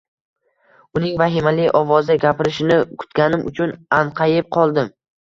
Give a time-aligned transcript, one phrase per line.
[0.99, 4.91] Uning vahimali ovozda gapirishini kutganim uchun anqayib qoldim